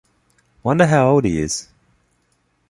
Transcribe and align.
Wonder 0.63 0.87
how 0.87 1.09
old 1.09 1.25
he 1.25 1.39
is? 1.39 1.67